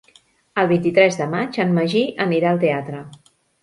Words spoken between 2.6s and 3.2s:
teatre.